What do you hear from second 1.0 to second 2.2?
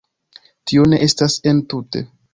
eblas entute.